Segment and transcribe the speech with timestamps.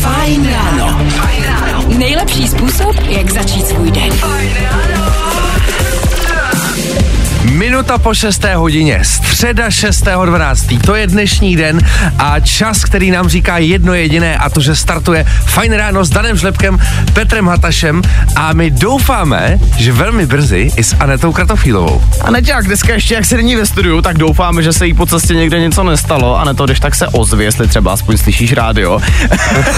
[0.00, 1.00] Fajn ráno.
[1.98, 4.12] Nejlepší způsob, jak začít svůj den.
[7.60, 8.44] Minuta po 6.
[8.54, 10.80] hodině, středa 6.12.
[10.80, 11.80] To je dnešní den
[12.18, 16.36] a čas, který nám říká jedno jediné a to, že startuje Fajn ráno s Danem
[16.36, 16.78] Žlepkem,
[17.12, 18.02] Petrem Hatašem
[18.36, 22.02] a my doufáme, že velmi brzy i s Anetou Kratochvílovou.
[22.24, 25.06] A Neťák, dneska ještě jak se není ve studiu, tak doufáme, že se jí po
[25.06, 28.52] cestě někde něco nestalo a ne to, když tak se ozvi, jestli třeba aspoň slyšíš
[28.52, 29.00] rádio.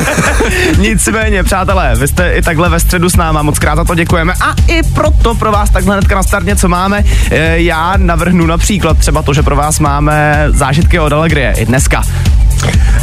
[0.79, 4.32] Nicméně, přátelé, vy jste i takhle ve středu s náma, moc krát za to děkujeme
[4.32, 7.04] a i proto pro vás takhle hnedka na start něco máme.
[7.30, 12.03] E, Já navrhnu například třeba to, že pro vás máme zážitky od Allegrie i dneska.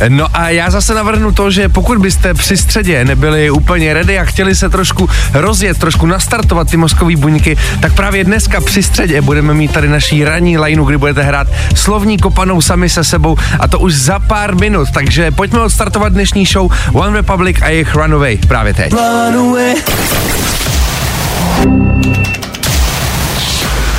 [0.07, 4.25] No a já zase navrhnu to, že pokud byste při středě nebyli úplně ready a
[4.25, 9.53] chtěli se trošku rozjet, trošku nastartovat ty mozkové buňky, tak právě dneska při středě budeme
[9.53, 13.79] mít tady naší ranní lineu, kdy budete hrát slovní kopanou sami se sebou a to
[13.79, 18.73] už za pár minut, takže pojďme odstartovat dnešní show One Republic a jejich Runaway právě
[18.73, 18.93] teď.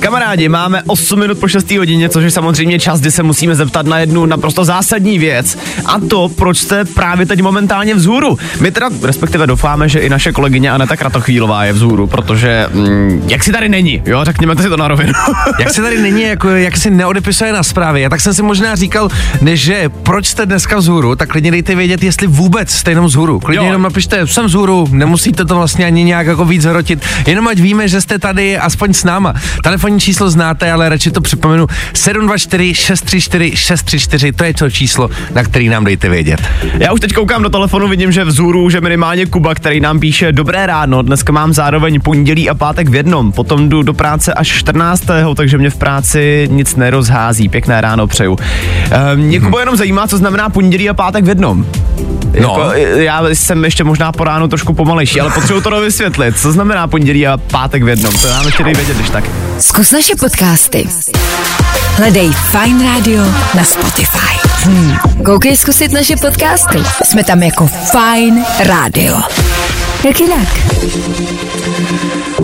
[0.00, 1.70] Kamarádi, máme 8 minut po 6.
[1.70, 5.58] hodině, což je samozřejmě čas, kdy se musíme zeptat na jednu naprosto zásadní věc.
[5.84, 8.38] A to, proč jste právě teď momentálně vzhůru.
[8.60, 13.44] My teda respektive doufáme, že i naše kolegyně Aneta Kratochvílová je vzhůru, protože mm, jak
[13.44, 15.12] si tady není, jo, řekněme to si to na rovinu.
[15.58, 19.08] Jak se tady není, jako, jak si neodepisuje na zprávě, tak jsem si možná říkal,
[19.52, 23.40] že proč jste dneska vzhůru, tak klidně dejte vědět, jestli vůbec jste jenom vzhůru.
[23.40, 23.64] Klidně Jo.
[23.64, 27.88] jenom napište, jsem vzhůru, nemusíte to vlastně ani nějak jako víc hrotit, jenom ať víme,
[27.88, 29.34] že jste tady aspoň s náma.
[29.62, 31.66] Telefonní číslo znáte, ale radši to připomenu.
[31.94, 36.40] 724 634 634, to je to číslo, na který nám dejte vědět.
[36.78, 40.32] Já už teď koukám do telefonu, vidím, že vzhůru, že minimálně Kuba, který nám píše
[40.32, 44.48] Dobré ráno, dneska mám zároveň pondělí a pátek v jednom, potom jdu do práce až
[44.48, 45.04] 14.
[45.36, 47.48] takže mě v práci nic nerozhází.
[47.48, 48.38] Pěkné ráno přeju.
[48.90, 51.66] Ehm, mě Kubo jenom zajímá, co znamená pondělí a pátek v jednom.
[52.40, 52.72] No.
[52.72, 56.38] Jako, já jsem ještě možná po ránu trošku pomalejší, ale potřebuji to vysvětlit.
[56.38, 58.14] Co znamená pondělí a pátek v jednom?
[58.14, 59.24] To nám ještě dej vědět, když tak.
[59.60, 60.88] Zkus naše podcasty.
[61.96, 64.48] Hledej Fajn Radio na Spotify.
[64.64, 64.96] Hmm.
[65.24, 66.78] Koukej zkusit naše podcasty.
[67.04, 69.16] Jsme tam jako Fajn Radio.
[70.06, 70.48] Jak jinak?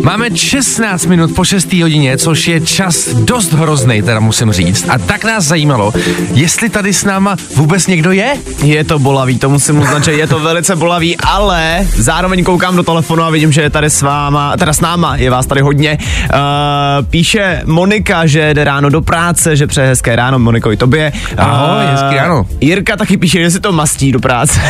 [0.02, 1.72] Máme 16 minut po 6.
[1.72, 4.88] hodině, což je čas dost hrozný, teda musím říct.
[4.88, 5.92] A tak nás zajímalo,
[6.34, 8.34] jestli tady s náma vůbec někdo je?
[8.62, 12.82] Je to bolavý, to musím uznat, že je to velice bolavý, ale zároveň koukám do
[12.82, 15.98] telefonu a vidím, že je tady s váma, teda s náma, je vás tady hodně.
[16.00, 16.38] Uh,
[17.10, 21.12] píše Monika, že jde ráno do práce, že přeje hezké ráno, Moniko i tobě.
[21.36, 22.46] Ahoj, hezký ráno.
[22.60, 24.60] Jirka taky píše, že si to mastí do práce.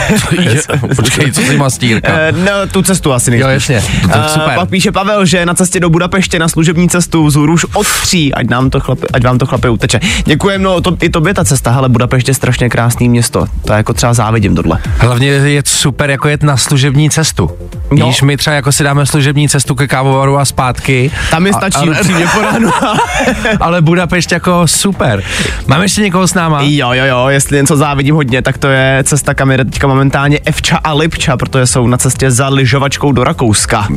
[0.96, 2.12] Počkej, co si mastí, Jirka?
[2.12, 3.68] Eh, no, tu cestu asi nejspíš.
[3.68, 4.54] Jo, jasně, to- to Eh, super.
[4.54, 8.34] Pak píše Pavel, že na cestě do Budapeště na služební cestu z už od tří,
[8.34, 10.00] ať, nám to chlapi, ať vám to chlape uteče.
[10.24, 13.46] Děkujem, no to, i tobě ta cesta, ale Budapešť je strašně krásný město.
[13.64, 14.78] To jako třeba závidím tohle.
[14.98, 17.50] Hlavně je super jako jet na služební cestu.
[17.90, 18.06] No.
[18.06, 21.10] Víš, my třeba jako si dáme služební cestu ke kávovaru a zpátky.
[21.30, 21.96] Tam A- stačí ale,
[22.34, 22.70] po ránu.
[23.60, 25.22] ale Budapešť jako super.
[25.66, 26.60] Máme ještě někoho s náma?
[26.62, 30.38] Jo, jo, jo, jestli něco závidím hodně, tak to je cesta, kam jede teďka momentálně
[30.44, 33.86] Evča a Lipča, protože jsou na cestě za lyžovačkou do Rakouska.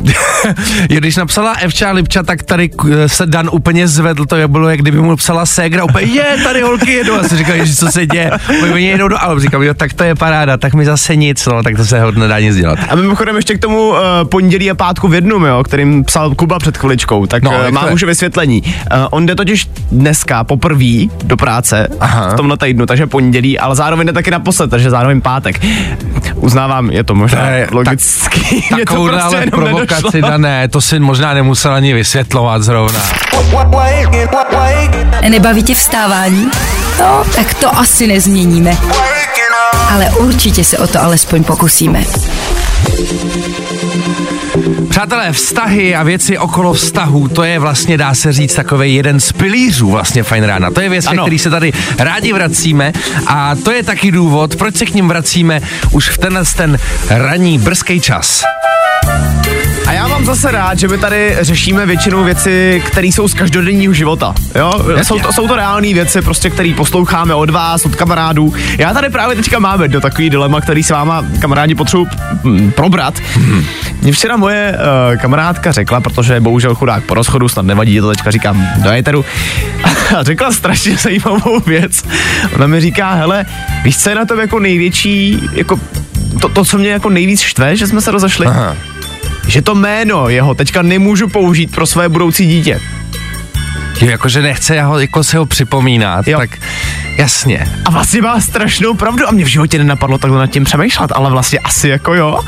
[0.90, 4.68] Jo, když napsala Evča Lipča, tak tady k- se Dan úplně zvedl, to je bylo,
[4.68, 7.14] jak kdyby mu psala ségra, úplně je, tady holky jedou.
[7.14, 8.30] A si říkal, ježiš, co se děje?
[8.62, 11.46] Oni oni jedou do Alp, říkal, jo, tak to je paráda, tak mi zase nic,
[11.46, 12.78] no, tak to se hodně nedá nic dělat.
[12.88, 16.58] A mimochodem ještě k tomu uh, pondělí a pátku v jednom, jo, kterým psal Kuba
[16.58, 17.94] před chviličkou, tak No, mám to je?
[17.94, 18.62] už vysvětlení.
[18.62, 18.72] Uh,
[19.10, 20.84] on jde totiž dneska poprvé
[21.24, 22.28] do práce Aha.
[22.32, 25.60] v tomhle týdnu, takže pondělí, ale zároveň jde taky naposled, takže zároveň pátek.
[26.34, 28.55] Uznávám, je to možná je- logický.
[28.56, 30.20] Mně to Takovou prostě ale jenom provokaci, nedošlo.
[30.30, 33.00] dané, to si možná nemusel ani vysvětlovat zrovna.
[35.28, 36.50] Nebaví tě vstávání?
[37.00, 38.76] No, tak to asi nezměníme.
[39.92, 42.04] Ale určitě se o to alespoň pokusíme.
[44.90, 49.32] Přátelé, vztahy a věci okolo vztahů, to je vlastně, dá se říct, takový jeden z
[49.32, 50.70] pilířů vlastně Fajn rána.
[50.70, 51.22] To je věc, Ano.
[51.22, 52.92] který se tady rádi vracíme
[53.26, 55.60] a to je taky důvod, proč se k ním vracíme
[55.90, 58.44] už v tenhle ten ranní brzký čas.
[59.86, 63.92] A já mám zase rád, že my tady řešíme většinou věci, které jsou z každodenního
[63.92, 64.34] života.
[64.54, 64.72] Jo?
[65.02, 68.54] Jsou, to, jsou to reální věci, prostě, které posloucháme od vás, od kamarádů.
[68.78, 72.08] Já tady právě teďka mám jedno takový dilema, který s váma kamarádi potřebuji
[72.74, 73.14] probrat.
[74.02, 78.08] Mě včera moje uh, kamarádka řekla, protože je bohužel chudák po rozchodu, snad nevadí, to
[78.10, 79.24] teďka říkám do éteru,
[80.18, 82.04] a řekla strašně zajímavou věc.
[82.54, 83.46] Ona mi říká, hele,
[83.84, 85.80] víš, co je na tom jako největší, jako
[86.40, 88.46] to, to, co mě jako nejvíc štve, že jsme se rozešli?
[88.46, 88.76] Aha.
[89.46, 92.80] Že to jméno jeho teďka nemůžu použít pro své budoucí dítě.
[94.00, 96.38] Jo, jakože nechce ho, jako se ho připomínat, jo.
[96.38, 96.50] tak
[97.16, 97.66] jasně.
[97.84, 101.30] A vlastně má strašnou pravdu a mě v životě nenapadlo takhle nad tím přemýšlet, ale
[101.30, 102.40] vlastně asi jako jo.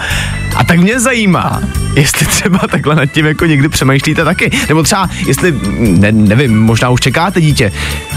[0.56, 1.61] A tak mě zajímá,
[1.95, 4.50] jestli třeba takhle nad tím jako někdy přemýšlíte taky.
[4.69, 7.73] Nebo třeba, jestli, ne, nevím, možná už čekáte dítě,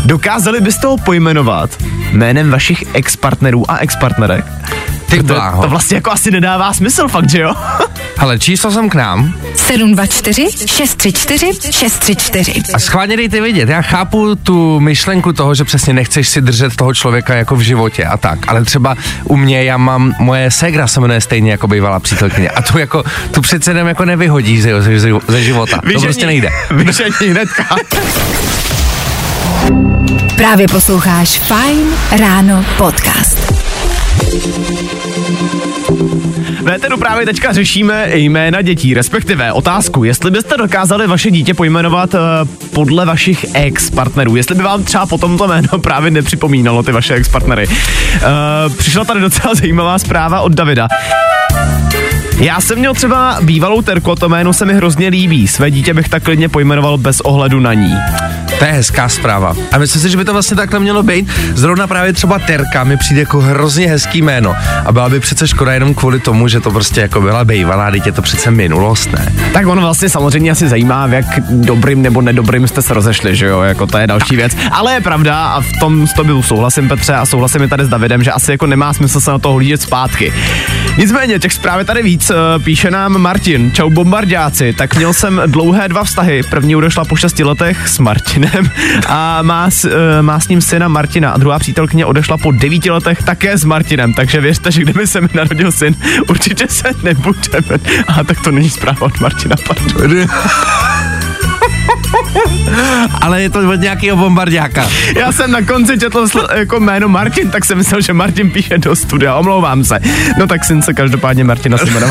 [0.06, 1.69] dokázali byste ho pojmenovat
[2.12, 4.45] jménem vašich ex-partnerů a ex-partnerek?
[5.11, 7.55] Ty to, to vlastně jako asi nedává smysl, fakt, že jo?
[8.17, 9.33] Ale číslo jsem k nám.
[9.55, 12.61] 724 634 634.
[12.73, 16.93] A schválně dejte vidět, já chápu tu myšlenku toho, že přesně nechceš si držet toho
[16.93, 20.99] člověka jako v životě a tak, ale třeba u mě já mám, moje ségra se
[20.99, 25.09] jmenuje stejně jako bývalá přítelkyně a tu jako, tu přece jenom jako nevyhodíš ze, ze,
[25.27, 26.49] ze života, Víš, to prostě nejde.
[26.71, 27.65] Víš, hnedka.
[30.35, 33.60] Právě posloucháš Fine Ráno podcast.
[36.61, 42.13] V Éteru právě teďka řešíme jména dětí, respektive otázku, jestli byste dokázali vaše dítě pojmenovat
[42.13, 42.19] uh,
[42.73, 47.67] podle vašich ex-partnerů, jestli by vám třeba potom to jméno právě nepřipomínalo ty vaše ex-partnery.
[47.67, 50.87] Uh, přišla tady docela zajímavá zpráva od Davida.
[52.41, 55.47] Já jsem měl třeba bývalou Terko, to jméno se mi hrozně líbí.
[55.47, 57.97] Své dítě bych tak klidně pojmenoval bez ohledu na ní.
[58.59, 59.55] To je hezká zpráva.
[59.71, 61.29] A myslím si, že by to vlastně takhle mělo být.
[61.53, 64.55] Zrovna právě třeba Terka mi přijde jako hrozně hezký jméno.
[64.85, 68.05] A byla by přece škoda jenom kvůli tomu, že to prostě jako byla bývalá, teď
[68.05, 69.33] je to přece minulost, ne?
[69.53, 73.45] Tak ono vlastně samozřejmě asi zajímá, v jak dobrým nebo nedobrým jste se rozešli, že
[73.45, 73.61] jo?
[73.61, 74.51] Jako to je další věc.
[74.71, 77.89] Ale je pravda a v tom s tobou souhlasím, Petře, a souhlasím i tady s
[77.89, 80.33] Davidem, že asi jako nemá smysl se na to hlížet zpátky.
[80.97, 82.31] Nicméně, těch zpráv je tady víc.
[82.31, 83.72] Eh, píše nám Martin.
[83.72, 84.74] Čau bombardáci.
[84.74, 86.44] Tak měl jsem dlouhé dva vztahy.
[86.50, 88.72] První odešla po šesti letech s Martinem
[89.07, 93.24] a má, eh, má s ním syna Martina a druhá přítelkyně odešla po devíti letech
[93.24, 94.13] také s Martinem.
[94.13, 95.95] Takže věřte, že kdyby se mi narodil syn,
[96.30, 97.80] určitě se nebudeme.
[98.07, 100.28] A tak to není zpráva od Martina, pardon.
[103.21, 104.89] Ale je to od nějakého bombardáka.
[105.15, 108.95] Já jsem na konci četl jako jméno Martin, tak jsem myslel, že Martin píše do
[108.95, 109.99] studia, omlouvám se.
[110.37, 112.07] No tak syn se každopádně Martina se nebude.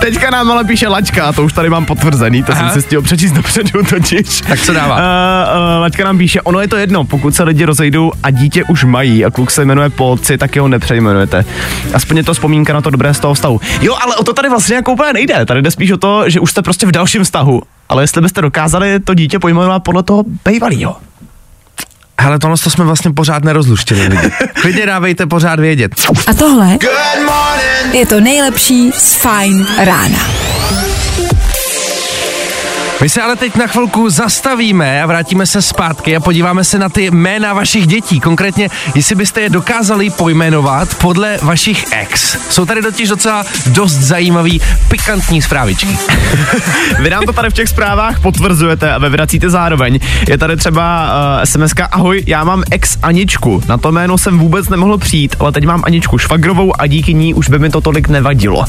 [0.00, 2.60] Teďka nám ale píše Lačka, to už tady mám potvrzený, to Aha.
[2.60, 4.40] jsem si stihl přečíst dopředu totiž.
[4.40, 4.96] Tak co dává?
[4.96, 8.64] Uh, uh, Lačka nám píše, ono je to jedno, pokud se lidi rozejdou a dítě
[8.64, 11.44] už mají a kluk se jmenuje Polci, tak jeho nepřejmenujete.
[11.94, 13.60] Aspoň je to vzpomínka na to dobré z toho vztahu.
[13.80, 15.46] Jo, ale o to tady vlastně jako úplně nejde.
[15.46, 17.62] Tady jde spíš o to, že už jste prostě v dalším vztahu.
[17.88, 20.96] Ale jestli byste dokázali to dítě pojmenovat podle toho bývalého.
[22.18, 24.30] Ale tohle to jsme vlastně pořád nerozluštili lidi.
[24.60, 25.92] Klidně dávejte pořád vědět.
[26.26, 26.78] A tohle
[27.92, 30.33] je to nejlepší z Fine rána.
[33.00, 36.88] My se ale teď na chvilku zastavíme a vrátíme se zpátky a podíváme se na
[36.88, 38.20] ty jména vašich dětí.
[38.20, 42.36] Konkrétně, jestli byste je dokázali pojmenovat podle vašich ex.
[42.50, 45.98] Jsou tady totiž docela dost zajímavý, pikantní zprávičky.
[47.00, 49.98] Vy nám to tady v těch zprávách potvrzujete a vyvracíte zároveň.
[50.28, 51.08] Je tady třeba
[51.38, 53.62] uh, sms Ahoj, já mám ex Aničku.
[53.68, 57.34] Na to jméno jsem vůbec nemohl přijít, ale teď mám Aničku švagrovou a díky ní
[57.34, 58.64] už by mi to tolik nevadilo.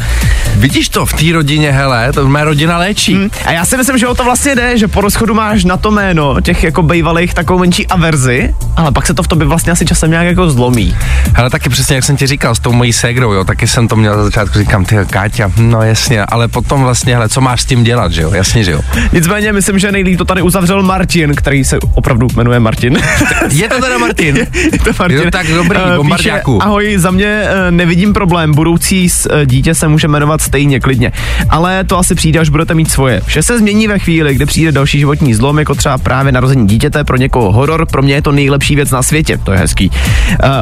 [0.55, 3.15] Vidíš to v té rodině, hele, to mé rodina léčí.
[3.15, 3.29] Hmm.
[3.45, 5.91] A já si myslím, že o to vlastně jde, že po rozchodu máš na to
[5.91, 9.85] jméno těch jako bývalých takovou menší averzi, ale pak se to v tobě vlastně asi
[9.85, 10.95] časem nějak jako zlomí.
[11.35, 13.95] Ale taky přesně, jak jsem ti říkal, s tou mojí ségrou, jo, taky jsem to
[13.95, 17.65] měl za začátku, říkám, ty Káťa, no jasně, ale potom vlastně, hele, co máš s
[17.65, 18.81] tím dělat, že jo, jasně, že jo.
[19.13, 22.97] Nicméně myslím, že nejlíp to tady uzavřel Martin, který se opravdu jmenuje Martin.
[23.49, 24.37] je to teda Martin?
[24.37, 25.17] je, je to Martin.
[25.17, 26.63] Je to tak dobrý, uh, bombardáku.
[26.63, 29.09] Ahoj, za mě uh, nevidím problém, budoucí
[29.45, 31.11] dítě se může jmenovat stejně, klidně.
[31.49, 33.21] Ale to asi přijde, až budete mít svoje.
[33.25, 37.03] Vše se změní ve chvíli, kde přijde další životní zlom, jako třeba právě narození dítěte,
[37.03, 39.89] pro někoho horor, pro mě je to nejlepší věc na světě, to je hezký.
[39.89, 39.95] Uh,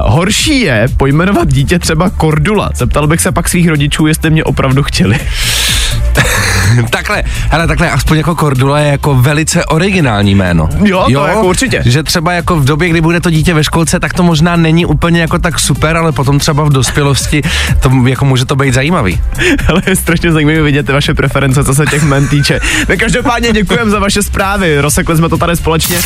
[0.03, 2.69] horší je pojmenovat dítě třeba Kordula.
[2.75, 5.19] Zeptal bych se pak svých rodičů, jestli mě opravdu chtěli.
[6.89, 10.69] takhle, hele, takhle, aspoň jako Kordula je jako velice originální jméno.
[10.83, 11.81] Jo, jo, to jako určitě.
[11.85, 14.85] Že třeba jako v době, kdy bude to dítě ve školce, tak to možná není
[14.85, 17.41] úplně jako tak super, ale potom třeba v dospělosti
[17.79, 19.21] to jako může to být zajímavý.
[19.67, 22.59] Ale je strašně zajímavé vidět vaše preference, co se těch men týče.
[22.87, 25.97] My každopádně děkujeme za vaše zprávy, rozsekli jsme to tady společně.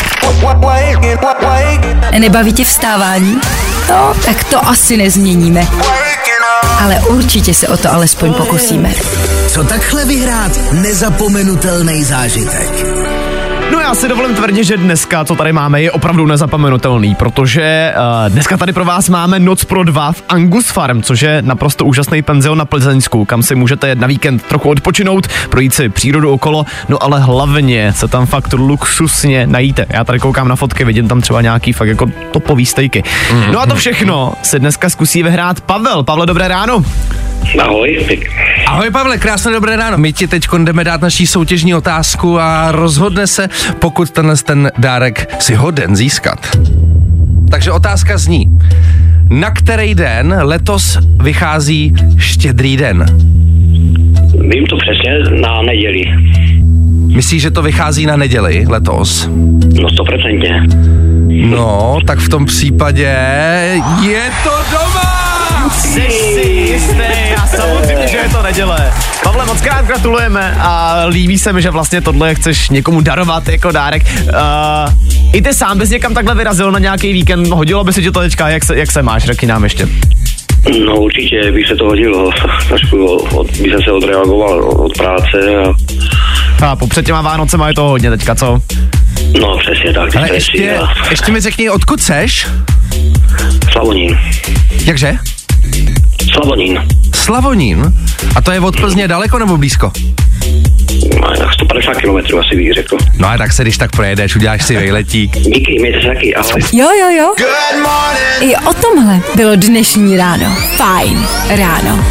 [2.20, 3.38] Nebaví tě vstávání?
[3.90, 5.68] No, tak to asi nezměníme.
[6.80, 8.94] Ale určitě se o to alespoň pokusíme.
[9.58, 12.86] Co takhle vyhrát nezapomenutelný zážitek?
[13.88, 18.58] Já si dovolím tvrdit, že dneska, co tady máme, je opravdu nezapomenutelný, protože uh, dneska
[18.58, 22.58] tady pro vás máme Noc pro dva v Angus Farm, což je naprosto úžasný penzion
[22.58, 27.20] na Plzeňsku, kam si můžete na víkend trochu odpočinout, projít si přírodu okolo, no ale
[27.20, 29.86] hlavně se tam fakt luxusně najíte.
[29.90, 33.04] Já tady koukám na fotky, vidím tam třeba nějaký fakt jako topový stejky.
[33.04, 33.52] Mm-hmm.
[33.52, 36.04] No a to všechno se dneska zkusí vyhrát Pavel.
[36.04, 36.84] Pavle, dobré ráno.
[37.60, 38.20] Ahoj.
[38.68, 39.98] Ahoj Pavle, krásné dobré ráno.
[39.98, 45.36] My ti teď jdeme dát naší soutěžní otázku a rozhodne se, pokud tenhle ten dárek
[45.40, 46.58] si hoden získat.
[47.52, 48.46] Takže otázka zní,
[49.30, 53.06] na který den letos vychází štědrý den?
[54.50, 56.04] Vím to přesně na neděli.
[57.16, 59.30] Myslíš, že to vychází na neděli letos?
[59.82, 60.68] No stoprocentně.
[61.28, 63.18] No, tak v tom případě
[64.02, 65.70] je to doma!
[65.72, 68.92] Jsi si jistý, já samozřejmě, že je to neděle.
[69.28, 73.72] Pavle, moc krát gratulujeme a líbí se mi, že vlastně tohle chceš někomu darovat jako
[73.72, 74.04] dárek.
[74.24, 78.12] Uh, I ty sám bys někam takhle vyrazil na nějaký víkend, hodilo by si ti
[78.12, 79.88] to teďka, jak se, jak se máš, řekni nám ještě.
[80.86, 82.32] No určitě by se to hodilo.
[82.68, 85.74] Trošku od, by se odreagoval od práce a...
[86.66, 88.62] A po před těma Vánocema je to hodně teďka, co?
[89.40, 90.16] No přesně tak.
[90.16, 90.94] Ale ještě, a...
[91.10, 92.48] ještě mi řekni, odkud seš?
[93.72, 94.18] Slavonín.
[94.86, 95.14] Jakže?
[96.34, 96.80] Slavonín.
[97.28, 97.94] Slavonín?
[98.36, 99.92] A to je od Plzně daleko nebo blízko?
[101.22, 102.98] No, tak 150 km asi bych řekl.
[103.18, 105.38] No a tak se když tak projedeš, uděláš si vejletík.
[105.38, 106.62] Díky, mějte se taky, ahoj.
[106.74, 107.34] Jo, jo, jo.
[108.42, 110.56] I o tomhle bylo dnešní ráno.
[110.78, 112.06] Fajn ráno.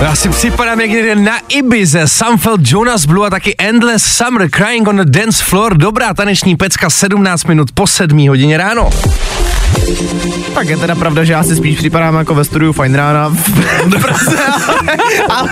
[0.00, 4.88] Já si připadám jak někde na Ibize, Samfeld, Jonas Blue a taky Endless Summer, Crying
[4.88, 8.90] on the Dance Floor, dobrá taneční pecka, 17 minut po 7 hodině ráno.
[10.54, 14.00] Tak je teda pravda, že já si spíš připadám jako ve studiu Fine Rána v
[14.00, 14.36] Praze,
[14.68, 14.96] ale,
[15.28, 15.50] ale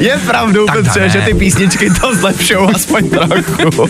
[0.00, 3.86] je pravdou, Tak Petře, že ty písničky to zlepšou aspoň trochu.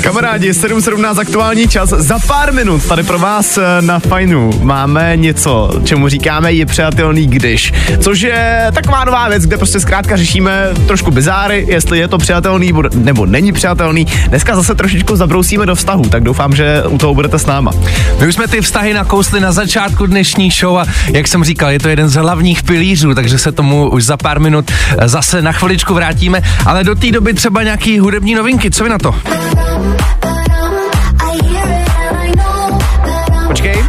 [0.00, 1.88] Kamarádi, 7.17 aktuální čas.
[1.88, 7.26] Za pár minut tady pro vás eh, na Fajnu máme něco, čemu říkáme je přijatelný
[7.26, 7.72] když.
[7.98, 12.72] Což je taková nová věc, kde prostě zkrátka řešíme trošku bizáry, jestli je to přijatelný
[12.94, 14.06] nebo není přijatelný.
[14.28, 17.72] Dneska zase trošičku zabrousíme do vztahu, tak doufám, že u toho budete s náma.
[18.20, 21.78] My už jsme ty vztahy nakousli na začátku dnešní show a jak jsem říkal, je
[21.78, 25.52] to jeden z hlavních pilířů, takže se tomu už za pár minut eh, zase na
[25.52, 29.14] chviličku vrátíme, ale do té doby třeba nějaký hudební novinky, co vy na to?
[33.46, 33.84] Počkej.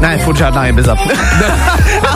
[0.00, 0.96] Ne, furt žádná je biza.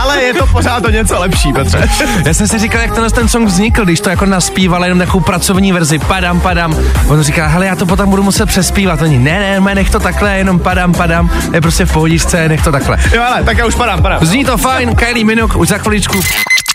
[0.00, 1.88] Ale je to pořád o něco lepší, Petře.
[2.26, 5.20] Já jsem si říkal, jak tenhle ten song vznikl, když to jako naspíval jenom takovou
[5.24, 6.76] pracovní verzi, padám, padám.
[7.08, 9.02] On říká, hele, já to potom budu muset přespívat.
[9.02, 11.30] Oni, ne, ne, ne, nech to takhle, jenom padám, padám.
[11.52, 12.98] Je prostě v pohodičce, nech to takhle.
[13.14, 14.26] Jo, ale tak já už padám, padám.
[14.26, 16.20] Zní to fajn, Kylie Minogue, už za chviličku.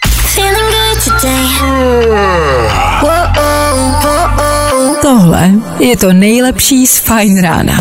[0.05, 1.81] Feeling good today.
[5.01, 7.73] Tohle je to nejlepší z Fajn rána.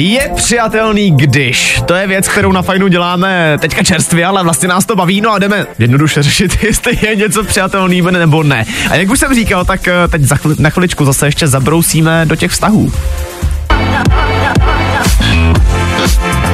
[0.00, 1.82] Je přijatelný, když.
[1.86, 5.32] To je věc, kterou na fajnu děláme teďka čerstvě, ale vlastně nás to baví, no
[5.32, 8.64] a jdeme jednoduše řešit, jestli je něco přijatelný nebo ne.
[8.90, 12.26] A jak už jsem říkal, tak eh, teď za chvili, na chviličku zase ještě zabrousíme
[12.26, 12.92] do těch vztahů.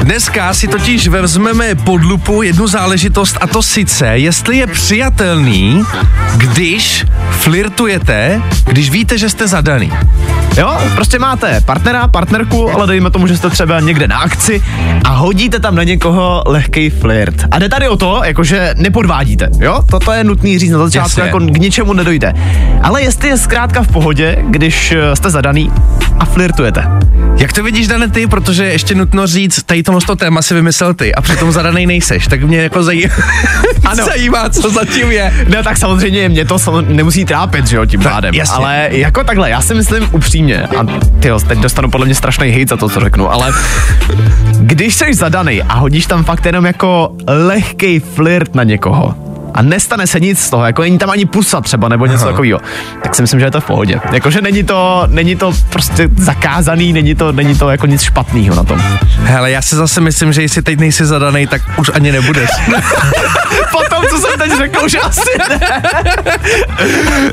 [0.03, 5.85] Dneska si totiž vezmeme pod lupu jednu záležitost a to sice, jestli je přijatelný,
[6.37, 9.93] když flirtujete, když víte, že jste zadaný.
[10.57, 14.63] Jo, prostě máte partnera, partnerku, ale dejme tomu, že jste třeba někde na akci
[15.05, 17.35] a hodíte tam na někoho lehký flirt.
[17.51, 19.83] A jde tady o to, jakože nepodvádíte, jo?
[19.91, 21.23] Toto je nutný říct na začátku, Jasně.
[21.23, 22.35] jako k ničemu nedojde.
[22.83, 25.73] Ale jestli je zkrátka v pohodě, když eh, jste zadaný
[26.19, 26.85] a flirtujete.
[27.39, 28.27] Jak to vidíš, Dane, ty?
[28.27, 32.27] Protože ještě nutno říct, tady tohle to téma si vymyslel ty a přitom zadaný nejseš,
[32.27, 33.15] tak mě jako zajímá,
[33.85, 34.05] Ano.
[34.05, 35.33] zajímá co zatím je.
[35.49, 36.59] Ne, tak samozřejmě mě to
[36.89, 38.35] nemusí trápit, že jo, tím pádem.
[38.35, 38.57] jasně.
[38.57, 40.87] Ale jako takhle, já si myslím upřímně, a
[41.21, 43.53] ty teď dostanu podle mě strašný hejt za to, co řeknu, ale
[44.61, 49.15] když jsi zadaný a hodíš tam fakt jenom jako lehký flirt na někoho,
[49.57, 52.61] a nestane se nic z toho, jako není tam ani pusa třeba nebo něco takového,
[53.03, 54.01] tak si myslím, že je to v pohodě.
[54.13, 58.65] Jakože není to, není to prostě zakázaný, není to, není to jako nic špatného na
[58.65, 58.83] tom.
[59.23, 62.51] Hele, já si zase myslím, že jestli teď nejsi zadaný, tak už ani nebudeš.
[63.73, 65.61] Po tom, co jsem teď řekl, už asi ne.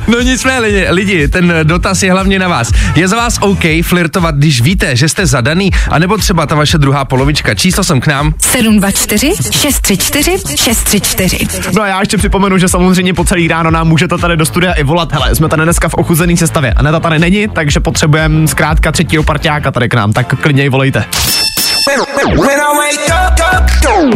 [0.07, 2.71] No nicméně, lidi, lidi, ten dotaz je hlavně na vás.
[2.95, 7.05] Je za vás OK flirtovat, když víte, že jste zadaný, anebo třeba ta vaše druhá
[7.05, 7.55] polovička?
[7.55, 8.33] Číslo jsem k nám.
[8.41, 11.47] 724 634 634.
[11.73, 14.73] No a já ještě připomenu, že samozřejmě po celý ráno nám můžete tady do studia
[14.73, 15.11] i volat.
[15.11, 16.73] Hele, jsme tady dneska v ochuzený sestavě.
[16.73, 21.05] Aneta tady není, takže potřebujeme zkrátka třetího parťáka tady k nám, tak klidně volejte.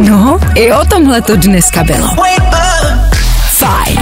[0.00, 2.08] No, i o tomhle to dneska bylo.
[3.50, 4.00] Fajn.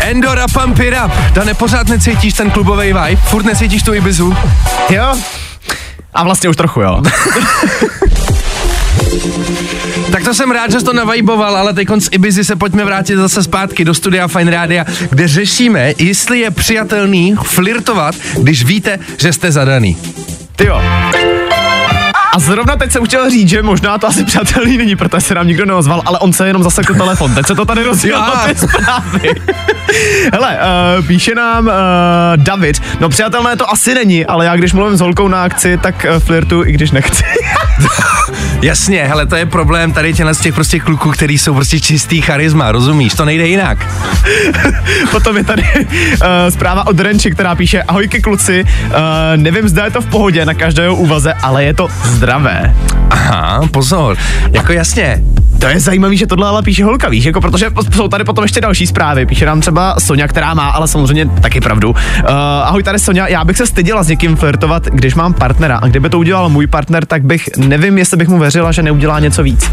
[0.00, 1.12] Endora Pump It Up.
[1.32, 3.16] Dane, pořád necítíš ten klubový vibe?
[3.16, 4.36] Furt necítíš tu Ibizu?
[4.90, 5.16] Jo?
[6.14, 7.02] A vlastně už trochu, jo.
[10.34, 13.84] Jsem rád, že jsi to navajboval, ale teď z Ibizy se pojďme vrátit zase zpátky
[13.84, 19.96] do studia Fine Rádia, kde řešíme, jestli je přijatelný flirtovat, když víte, že jste zadaný.
[20.56, 20.82] Ty jo.
[22.34, 25.46] A zrovna teď jsem chtěl říct, že možná to asi přátelný není, protože se nám
[25.46, 27.34] nikdo neozval, ale on se jenom zasekl telefon.
[27.34, 29.34] Teď se to tady rozjelo, ty zprávy.
[30.32, 30.58] Hele,
[30.98, 31.72] uh, píše nám uh,
[32.36, 36.06] David, no přátelné to asi není, ale já když mluvím s holkou na akci, tak
[36.10, 37.24] uh, flirtu, i když nechci.
[38.64, 42.20] Jasně, hele, to je problém tady těchhle z těch prostě kluků, který jsou prostě čistý
[42.20, 43.14] charisma, rozumíš?
[43.14, 43.86] To nejde jinak.
[45.10, 45.86] Potom je tady uh,
[46.48, 48.90] zpráva od Renči, která píše Ahojky kluci, uh,
[49.36, 52.74] nevím, zda je to v pohodě na každého úvaze, ale je to zdravé.
[53.10, 54.16] Aha, pozor,
[54.52, 55.22] jako jasně.
[55.64, 58.60] To je zajímavý, že tohle ale píše holka, víš, jako protože jsou tady potom ještě
[58.60, 59.26] další zprávy.
[59.26, 61.90] Píše nám třeba Sonja, která má, ale samozřejmě taky pravdu.
[61.90, 61.96] Uh,
[62.62, 65.76] ahoj, tady Sonja, já bych se styděla s někým flirtovat, když mám partnera.
[65.76, 69.20] A kdyby to udělal můj partner, tak bych, nevím, jestli bych mu věřila, že neudělá
[69.20, 69.70] něco víc.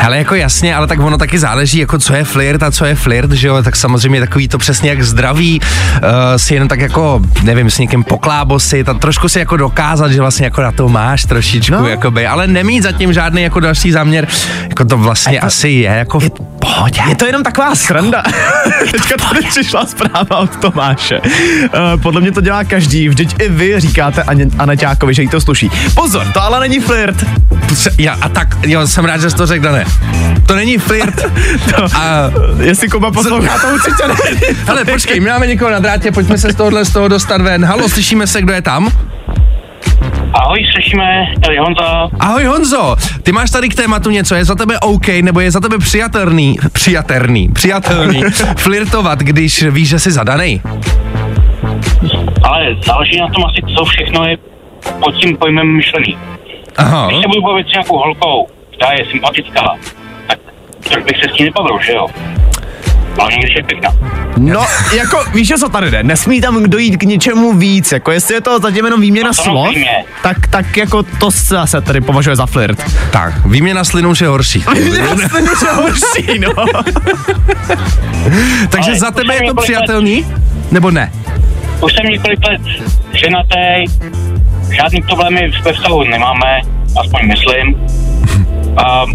[0.00, 2.94] Hele, jako jasně, ale tak ono taky záleží, jako co je flirt a co je
[2.94, 7.20] flirt, že jo, tak samozřejmě takový to přesně jak zdraví, uh, si jen tak jako,
[7.42, 11.24] nevím, s někým poklábosit a trošku si jako dokázat, že vlastně jako na to máš
[11.24, 11.86] trošičku, No.
[11.88, 14.28] jakoby, ale nemít zatím žádný jako další záměr,
[14.68, 17.00] jako to vlastně to- asi je jako v pohodě.
[17.08, 18.22] Je to jenom taková sranda.
[18.90, 21.20] Teďka tady přišla zpráva od Tomáše.
[21.20, 25.40] Uh, podle mě to dělá každý, vždyť i vy říkáte Aně- Aneťákovi, že jí to
[25.40, 25.70] sluší.
[25.94, 27.24] Pozor, to ale není flirt.
[27.98, 29.84] Já, a tak, jo, jsem rád, že jsi to řekl, Dané.
[30.46, 31.14] To není flirt.
[31.98, 32.30] a,
[32.62, 34.14] Jestli Kuba poslouchá, to určitě ne.
[34.66, 37.64] hele, počkej, my máme někoho na drátě, pojďme se z tohohle z toho dostat ven.
[37.64, 38.88] Halo, slyšíme se, kdo je tam?
[40.32, 42.08] Ahoj, slyšíme, tady Honza.
[42.20, 45.60] Ahoj Honzo, ty máš tady k tématu něco, je za tebe OK, nebo je za
[45.60, 48.22] tebe přijatelný, přijatelný, přijatelný
[48.56, 50.62] flirtovat, když víš, že jsi zadaný?
[52.42, 54.36] Ale záleží na tom asi, co všechno je
[55.04, 56.18] pod tím pojmem myšlený.
[56.76, 58.46] Aha, Když se budu bavit s nějakou holkou,
[58.78, 59.62] která je sympatická,
[60.28, 60.38] tak,
[60.92, 62.06] tak bych se s ní nebavil, že jo?
[63.16, 63.90] Hlavně, když je pěkná.
[64.36, 64.66] No,
[64.96, 66.02] jako, víš, co tady jde?
[66.02, 69.68] Nesmí tam dojít k něčemu víc, jako jestli je to zatím jenom výměna No slov,
[70.22, 72.84] tak, tak jako to se zase tady považuje za flirt.
[73.10, 74.64] tak, výměna slinu už je horší.
[74.74, 76.50] Jasně, že horší, no.
[78.70, 80.26] Takže Ale za tebe je to přijatelný?
[80.70, 81.12] Nebo ne?
[81.80, 82.60] Už jsem několik let
[83.12, 83.84] ženatý,
[84.76, 86.60] žádný problémy ve vztahu nemáme,
[87.00, 87.76] aspoň myslím.
[88.84, 89.06] A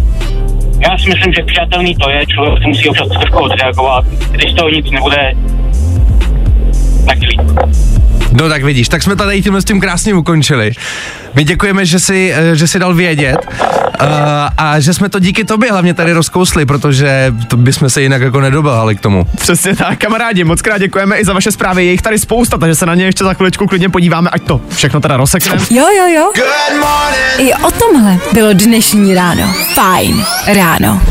[0.79, 4.91] já si myslím, že přijatelný to je, člověk musí občas trošku odreagovat, když toho nic
[4.91, 5.33] nebude,
[7.07, 7.41] tak líp.
[8.33, 10.71] No tak vidíš, tak jsme tady tímhle s tím krásně ukončili.
[11.35, 13.37] My děkujeme, že si, eh, že si dal vědět
[14.01, 14.07] uh,
[14.57, 18.41] a že jsme to díky tobě hlavně tady rozkousli, protože to bychom se jinak jako
[18.41, 19.27] nedobehali k tomu.
[19.39, 22.75] Přesně tak, kamarádi, moc krát děkujeme i za vaše zprávy, je jich tady spousta, takže
[22.75, 25.61] se na ně ještě za chviličku klidně podíváme, ať to všechno teda rozsekneme.
[25.69, 26.31] Jo, jo, jo.
[27.37, 29.53] I o tomhle bylo dnešní ráno.
[29.73, 31.01] Fajn ráno.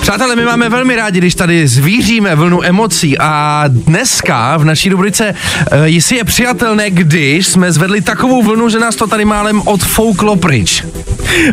[0.00, 5.34] Přátelé, my máme velmi rádi, když tady zvíříme vlnu emocí a dneska v naší rubrice
[5.34, 10.36] uh, jestli je přijatelné, když jsme zvedli takovou vlnu, že nás to tady málem odfouklo
[10.36, 10.84] pryč.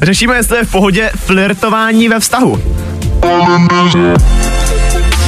[0.01, 2.61] Řešíme, jestli je v pohodě flirtování ve vztahu.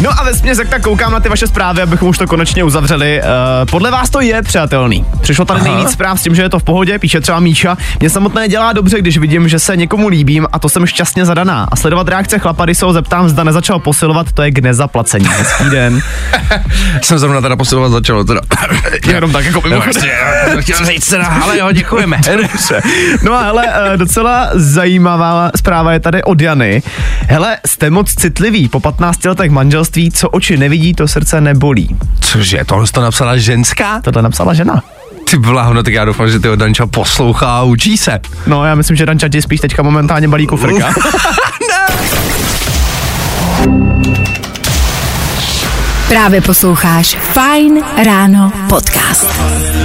[0.01, 3.21] No a ve jak tak koukám na ty vaše zprávy, abychom už to konečně uzavřeli.
[3.21, 5.05] Uh, podle vás to je přijatelný.
[5.21, 5.69] Přišlo tady Aha.
[5.69, 7.77] nejvíc zpráv s tím, že je to v pohodě, píše třeba Míša.
[7.99, 11.67] Mě samotné dělá dobře, když vidím, že se někomu líbím a to jsem šťastně zadaná.
[11.71, 15.25] A sledovat reakce chlapa, když se ho zeptám, zda nezačal posilovat, to je k nezaplacení.
[15.25, 16.01] Hezký den.
[17.01, 18.41] Jsem zrovna teda posilovat začalo teda.
[19.07, 19.62] Jenom tak jako
[20.49, 22.17] jsem chtěl říct teda, ale jo, děkujeme.
[23.23, 26.83] No a hele, eh, docela zajímavá zpráva je tady od Jany.
[27.27, 28.69] Hele, jste moc citlivý.
[28.69, 31.95] Po 15 letech manželství, co oči nevidí, to srdce nebolí.
[32.19, 34.02] Cože, tohle to napsala ženská?
[34.02, 34.84] Tohle napsala žena.
[35.30, 38.19] Ty bláho, no tak já doufám, že ty Danča poslouchá a učí se.
[38.47, 40.93] No, já myslím, že Danča ti spíš teďka momentálně balí kufrka.
[46.10, 49.41] Právě posloucháš Fajn ráno podcast.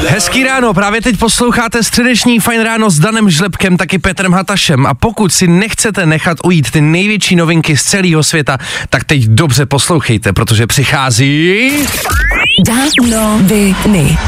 [0.08, 4.94] Hezký ráno, právě teď posloucháte středeční Fajn ráno s Danem Žlepkem, taky Petrem Hatašem a
[4.94, 8.58] pokud si nechcete nechat ujít ty největší novinky z celého světa,
[8.90, 11.72] tak teď dobře poslouchejte, protože přichází...
[12.66, 14.18] Danoviny.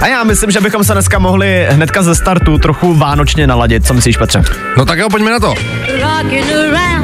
[0.00, 3.86] A já myslím, že bychom se dneska mohli hnedka ze startu trochu vánočně naladit.
[3.86, 4.44] Co myslíš, Petře?
[4.76, 5.54] No tak jo, pojďme na to.
[6.00, 7.01] Rocking around.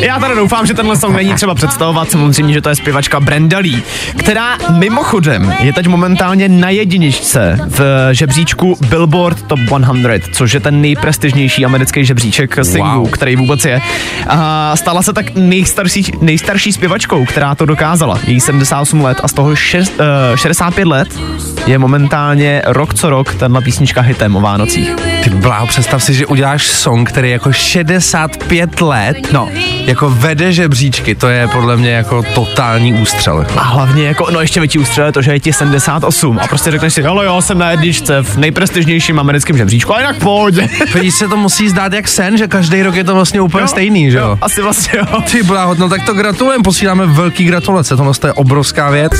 [0.00, 3.58] Já tady doufám, že tenhle song není třeba představovat, samozřejmě, že to je zpěvačka Brenda
[3.58, 3.82] Lee,
[4.18, 7.80] která mimochodem je teď momentálně na jediničce v
[8.12, 9.84] žebříčku Billboard Top 100,
[10.32, 13.10] což je ten nejprestižnější americký žebříček singlů, Wow.
[13.10, 13.80] který vůbec je.
[14.28, 18.18] A stala se tak nejstarší, nejstarší zpěvačkou, která to dokázala.
[18.26, 19.92] Její 78 let a z toho šest,
[20.30, 21.08] uh, 65 let
[21.66, 25.15] je momentálně rok co rok tenhle písnička hitem o Vánocích.
[25.26, 29.16] Ty bláho, představ si, že uděláš song, který jako 65 let.
[29.32, 29.48] No,
[29.86, 33.46] jako vede žebříčky, to je podle mě jako totální ústřel.
[33.56, 36.70] A hlavně jako, no ještě větší ústřel je to, že je ti 78 a prostě
[36.70, 40.68] řekneš si, ale jo, jsem na jedničce v nejprestižnějším americkém žebříčku, a jinak pohodě.
[40.94, 43.68] Když se to musí zdát jak sen, že každý rok je to vlastně úplně Jo,
[43.68, 44.28] stejný, že jo?
[44.28, 45.22] jo, asi vlastně jo.
[45.30, 49.12] Ty bláho, no tak to gratulujeme, posíláme velký gratulace, tohle je obrovská věc.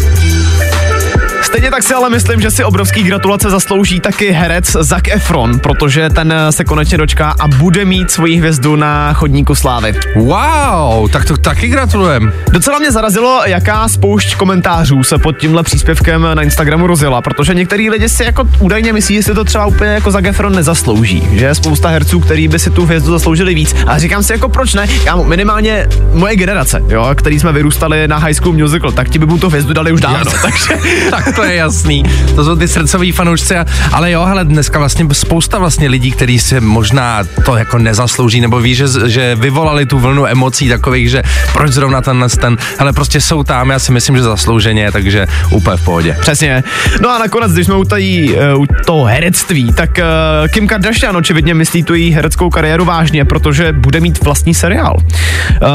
[1.46, 6.10] Stejně tak si ale myslím, že si obrovský gratulace zaslouží taky herec Zac Efron, protože
[6.10, 9.94] ten se konečně dočká a bude mít svoji hvězdu na chodníku slávy.
[10.16, 12.32] Wow, tak to taky gratulujeme.
[12.50, 17.90] Docela mě zarazilo, jaká spoušť komentářů se pod tímhle příspěvkem na Instagramu rozjela, protože některý
[17.90, 21.44] lidi si jako údajně myslí, že si to třeba úplně jako Zac Efron nezaslouží, že
[21.44, 23.74] je spousta herců, který by si tu hvězdu zasloužili víc.
[23.86, 24.86] A říkám si jako proč ne?
[25.04, 29.26] Já minimálně moje generace, jo, který jsme vyrůstali na High School Musical, tak ti by
[29.26, 30.32] mu tu hvězdu dali už dávno.
[30.42, 30.78] Takže
[31.10, 32.02] tak to je jasný.
[32.34, 33.56] To jsou ty srdcoví fanoušci.
[33.56, 38.40] a- Ale jo, hele, dneska vlastně spousta vlastně lidí, kteří se možná to jako nezaslouží,
[38.40, 41.22] nebo ví, že, že vyvolali tu vlnu emocí takových, že
[41.52, 45.76] proč zrovna tenhle ten, ale prostě jsou tam, já si myslím, že zaslouženě, takže úplně
[45.76, 46.16] v pohodě.
[46.20, 46.64] Přesně.
[47.00, 51.16] No a nakonec, když jsme u, tají, uh, u toho herectví, tak uh, Kim Kardashian
[51.16, 54.96] očividně myslí tu její hereckou kariéru vážně, protože bude mít vlastní seriál.
[54.96, 55.68] Uh,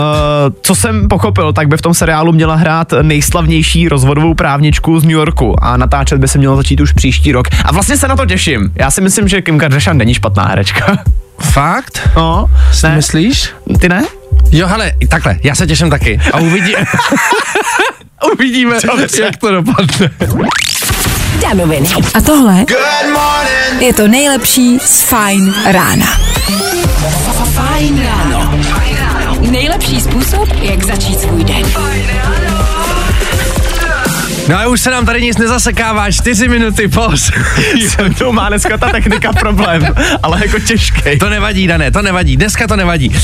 [0.62, 5.12] co jsem pochopil, tak by v tom seriálu měla hrát nejslavnější rozvodovou právničku z New
[5.12, 7.48] Yorku a natáčet by se mělo začít už příští rok.
[7.66, 8.72] A vlastně se na to těším.
[8.76, 10.98] Já si myslím, že Kim Kardashian není špatná herečka.
[11.42, 12.10] Fakt?
[12.16, 12.96] No, Si ne?
[12.96, 13.50] myslíš?
[13.80, 14.04] Ty ne?
[14.52, 16.20] Jo, hele, takhle, já se těším taky.
[16.34, 16.74] A uvidí...
[18.34, 19.22] uvidíme, Dobře.
[19.24, 20.12] jak to dopadne.
[21.42, 21.88] Danoviny.
[22.14, 22.66] A tohle
[23.80, 26.06] je to nejlepší z Fine rána.
[27.54, 28.60] Fajn ráno.
[29.40, 31.64] Nejlepší způsob, jak začít svůj den.
[34.52, 37.44] No a už se nám tady nic nezasekává, čtyři minuty po osm.
[37.90, 39.88] Se mnou má dneska ta technika problém,
[40.24, 41.20] ale jako těžký.
[41.20, 43.10] To nevadí, Dané, to nevadí, dneska to nevadí.
[43.10, 43.16] Uh,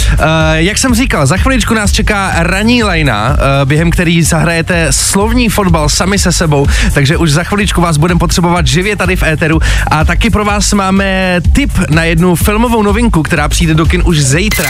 [0.53, 3.35] jak jsem říkal, za chviličku nás čeká ranní lajna, uh,
[3.65, 8.67] během který zahrajete slovní fotbal sami se sebou, takže už za chviličku vás budeme potřebovat
[8.67, 9.59] živě tady v éteru
[9.91, 14.19] a taky pro vás máme tip na jednu filmovou novinku, která přijde do kin už
[14.19, 14.69] zítra.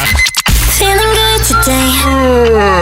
[0.78, 2.77] Feeling good today.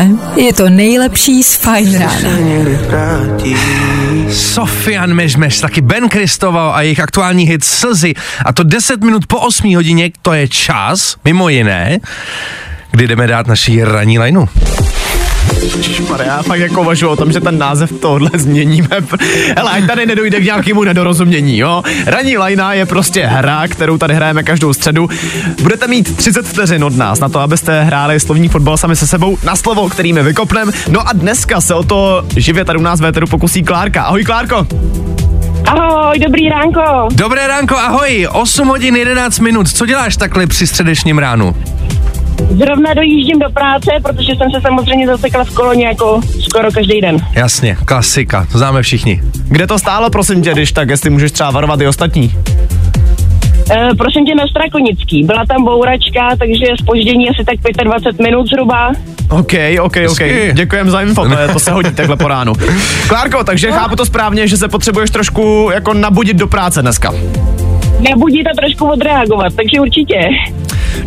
[0.00, 2.30] Tohle je to nejlepší z Fine rána.
[4.30, 8.14] Sofian Mežmeš, taky Ben Kristoval a jejich aktuální hit Slzy.
[8.44, 11.98] A to 10 minut po 8 hodině, to je čas, mimo jiné,
[12.90, 14.48] kdy jdeme dát naší ranní lajnu.
[16.24, 18.88] Já fakt jako uvažuji o tom, že ten název tohle změníme.
[19.56, 21.82] Hele, ať tady nedojde k nějakému nedorozumění, jo.
[22.06, 25.08] Ranní lajna je prostě hra, kterou tady hrajeme každou středu.
[25.62, 29.38] Budete mít 30 vteřin od nás na to, abyste hráli slovní fotbal sami se sebou
[29.44, 30.70] na slovo, který my vykopnem.
[30.88, 34.02] No a dneska se o to živě tady u nás v éteru pokusí Klárka.
[34.02, 34.66] Ahoj Klárko.
[35.66, 37.08] Ahoj, dobrý ránko.
[37.12, 41.56] Dobré ránko, ahoj, 8 hodin 11 minut, co děláš takhle při středečním ránu?
[42.48, 47.16] Zrovna dojíždím do práce, protože jsem se samozřejmě zasekla v koloně jako skoro každý den.
[47.32, 49.20] Jasně, klasika, to známe všichni.
[49.48, 52.32] Kde to stálo, prosím tě, když tak, jestli můžeš třeba varovat i ostatní.
[53.70, 55.24] E, prosím tě na Strakonický.
[55.24, 58.92] Byla tam bouračka, takže spoždění asi tak 25 minut zhruba.
[59.30, 60.20] OK, OK, OK.
[60.52, 62.52] Děkujem za info, to, je- to se hodí takhle po ránu.
[63.08, 67.12] Klárko, takže chápu to správně, že se potřebuješ trošku jako nabudit do práce dneska.
[68.00, 70.20] Nebudí to trošku odreagovat, takže určitě.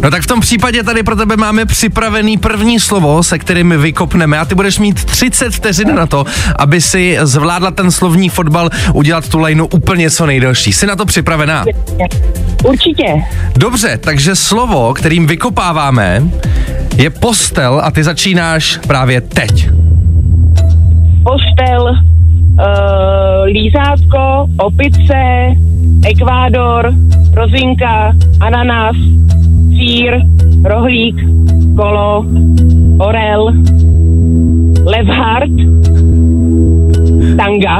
[0.02, 4.39] No tak v tom případě tady pro tebe máme připravený první slovo, se kterým vykopneme
[4.39, 6.26] a ty budeš mít 30 vteřin na to,
[6.60, 10.74] aby si zvládla ten slovní fotbal udělat tu lajnu úplně co nejdelší.
[10.74, 11.65] Jsi na to připravená?
[12.63, 13.24] Určitě.
[13.58, 16.24] Dobře, takže slovo, kterým vykopáváme,
[16.98, 19.69] je postel a ty začínáš právě teď.
[21.24, 25.13] Postel, uh, lízátko, opice,
[26.06, 26.93] ekvádor,
[27.34, 28.96] rozinka, ananas,
[29.84, 30.15] sír,
[30.63, 31.15] rohlík,
[31.76, 32.26] kolo,
[33.00, 33.52] orel,
[34.86, 35.56] levhart,
[37.38, 37.78] tanga,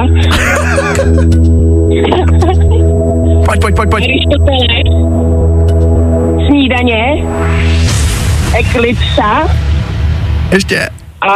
[3.46, 4.04] Pojď, pojď, pojď, pojď.
[6.48, 7.24] Snídaně,
[8.60, 9.48] eklipsa
[10.52, 10.90] Ještě.
[11.22, 11.34] a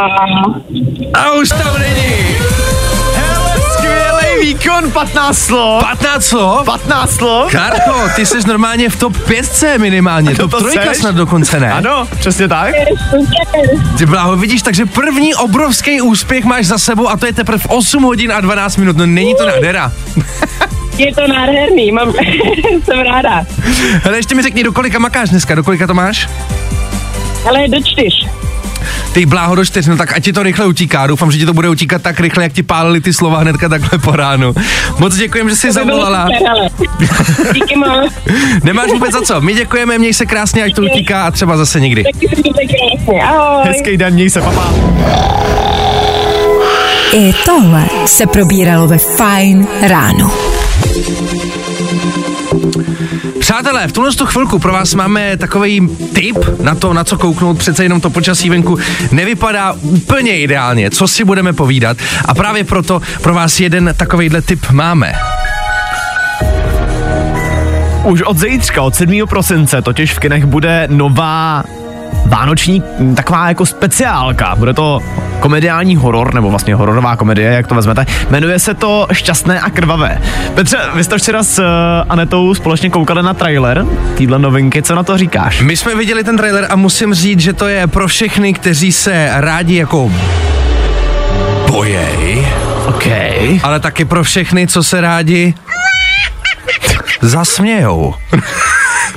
[1.14, 2.47] A už tam není.
[4.78, 5.82] Výkon, 15 slov.
[5.82, 6.66] 15 slov?
[6.66, 7.52] 15 slov.
[7.52, 10.98] Karko, ty jsi normálně v top 5 minimálně, to top to trojka seš?
[10.98, 11.72] snad dokonce, ne?
[11.72, 12.74] Ano, přesně tak.
[13.98, 18.04] Ty bláho, vidíš, takže první obrovský úspěch máš za sebou a to je teprve 8
[18.04, 19.92] hodin a 12 minut, no není to nádhera.
[20.98, 22.14] Je to nádherný, mám,
[22.86, 23.46] jsem ráda.
[24.04, 26.30] Hele, ještě mi řekni, do kolika makáš dneska, do kolika to máš?
[27.48, 28.47] Ale do čtyř.
[29.18, 31.08] Ty bláho do čtyř, no tak ať ti to rychle utíká.
[31.08, 34.00] Doufám, že ti to bude utíkat tak rychle, jak ti pálili ty slova hnedka takhle
[34.00, 34.56] po ránu.
[35.00, 36.28] Moc děkujem, že jsi To zavolala.
[36.78, 37.54] super.
[37.54, 38.14] Díky moc.
[38.64, 39.42] Nemáš vůbec za co.
[39.42, 42.04] My děkujeme, měj se krásně, ať to utíká a třeba zase někdy.
[42.04, 43.22] Taky se mějte krásně.
[43.24, 43.62] Ahoj.
[43.68, 44.74] Hezký den, měj se, papa.
[47.14, 50.32] I tohle se probíralo ve Fine ráno.
[53.40, 57.58] Přátelé, v tuhle tu chvilku pro vás máme takový tip na to, na co kouknout.
[57.58, 58.78] Přece jenom to počasí venku
[59.12, 60.90] nevypadá úplně ideálně.
[60.90, 61.98] Co si budeme povídat?
[62.26, 65.14] A právě proto pro vás jeden takovýhle tip máme.
[68.04, 69.28] Už od zítřka, od 7.
[69.30, 71.64] prosince, totiž v kinech bude nová
[72.26, 72.84] vánoční
[73.16, 74.56] taková jako speciálka.
[74.56, 75.02] Bude to
[75.40, 78.06] komediální horor, nebo vlastně hororová komedie, jak to vezmete.
[78.30, 80.22] Jmenuje se to Šťastné a krvavé.
[80.54, 81.66] Petře, vy jste včera s uh,
[82.10, 85.62] Anetou společně koukali na trailer týhle novinky, co na to říkáš?
[85.62, 89.30] My jsme viděli ten trailer a musím říct, že to je pro všechny, kteří se
[89.34, 90.12] rádi jako
[91.68, 92.48] bojej,
[92.86, 93.08] OK.
[93.64, 95.54] ale taky pro všechny, co se rádi
[97.22, 98.14] zasmějou.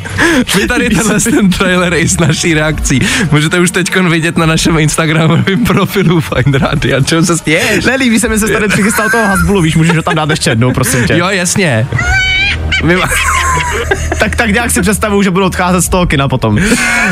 [0.56, 4.78] Vy tady tenhle ten trailer i s naší reakcí můžete už teď vidět na našem
[4.78, 7.00] Instagramovém profilu Find Radio.
[7.04, 7.84] Čemu se stěješ?
[7.84, 10.50] Nelíbí se mi, že jsi tady přichystal toho Hasbulu, víš, můžeš ho tam dát ještě
[10.50, 11.16] jednou, prosím tě.
[11.16, 11.86] Jo, jasně.
[12.82, 13.08] Má...
[14.18, 16.58] Tak, tak nějak si představuju, že budu odcházet z toho kina potom.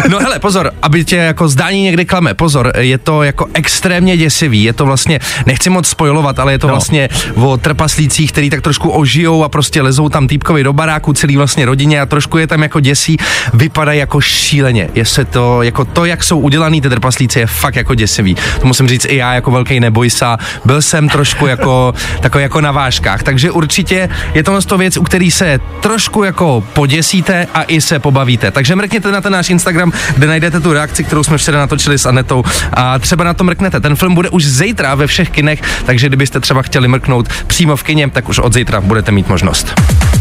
[0.09, 4.63] No hele, pozor, aby tě jako zdání někdy klame, pozor, je to jako extrémně děsivý,
[4.63, 6.73] je to vlastně, nechci moc spojovat, ale je to No.
[6.73, 11.37] vlastně o trpaslících, který tak trošku ožijou a prostě lezou tam týpkovi do baráku, celý
[11.37, 13.17] vlastně rodině a trošku je tam jako děsí,
[13.55, 14.89] vypadají jako šíleně.
[14.95, 18.37] Jestli to, jako to, jak jsou udělaný ty trpaslíci, je fakt jako děsivý.
[18.61, 22.73] To musím říct i já jako velký nebojsa, byl jsem trošku jako takový jako na
[22.73, 27.99] vážkách, takže určitě je to věc, u který se trošku jako poděsíte a i se
[27.99, 28.51] pobavíte.
[28.51, 32.07] Takže mrkněte na ten náš Instagram, kde najdete tu reakci, kterou jsme včera natočili s
[32.07, 33.81] Anetou a třeba na to mrknete.
[33.81, 37.83] Ten film bude už zítra ve všech kinech, takže kdybyste třeba chtěli mrknout přímo v
[37.83, 39.75] kině, tak už od zítra budete mít možnost.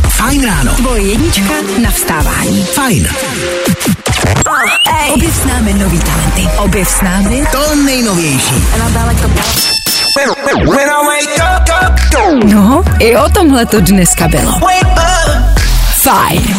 [0.09, 0.73] Fajn ráno.
[0.73, 2.63] Tvoje jednička na vstávání.
[2.63, 3.07] Fajn.
[5.13, 6.47] Objev s námi nový talenty.
[6.57, 8.55] Objev s námi To nejnovější.
[12.43, 14.59] No, i o tomhle to dneska bylo.
[15.91, 16.55] Fajn.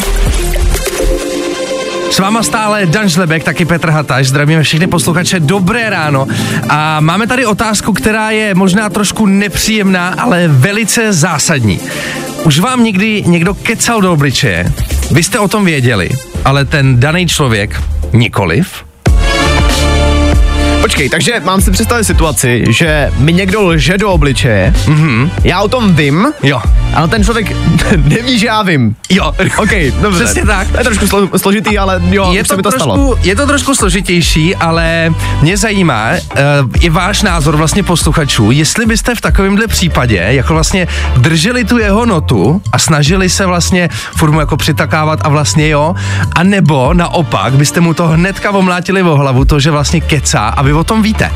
[2.10, 6.26] S váma stále Dan Žlebek, taky Petr Hataš, zdravíme všechny posluchače, dobré ráno.
[6.68, 11.80] A máme tady otázku, která je možná trošku nepříjemná, ale velice zásadní.
[12.44, 14.72] Už vám někdy někdo kecal do obličeje?
[15.10, 16.08] Vy jste o tom věděli,
[16.44, 18.87] ale ten daný člověk nikoliv?
[20.80, 25.30] Počkej, takže mám si představit situaci, že mi někdo lže do obličeje, mm-hmm.
[25.44, 26.60] já o tom vím, Jo.
[26.94, 27.52] ale ten člověk
[27.96, 28.96] neví, že já vím.
[29.10, 29.32] Jo.
[29.58, 30.24] OK, dobře.
[30.24, 30.68] Přesně tak.
[30.68, 33.18] To je trošku slo- složitý, ale jo, je to, mi to trošku, stalo.
[33.22, 36.38] je to trošku složitější, ale mě zajímá uh,
[36.80, 42.06] i váš názor vlastně posluchačů, jestli byste v takovémhle případě jako vlastně drželi tu jeho
[42.06, 45.94] notu a snažili se vlastně furt jako přitakávat a vlastně jo,
[46.32, 50.62] a nebo naopak byste mu to hnedka omlátili o hlavu, to, že vlastně kecá a
[50.68, 51.30] vy o tom víte.